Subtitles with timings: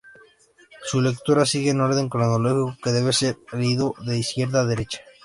[0.85, 5.01] Su lectura sigue un orden cronológico, que debe ser leído de izquierda a derecha.